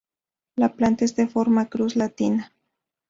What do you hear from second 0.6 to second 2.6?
planta es de forma cruz latina.